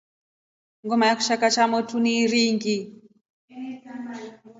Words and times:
Ngoma 0.85 1.05
ya 1.07 1.15
kishakaa 1.15 1.49
cha 1.49 1.61
kwa 1.61 1.67
motu 1.67 1.99
ni 1.99 2.19
iringi. 2.23 3.01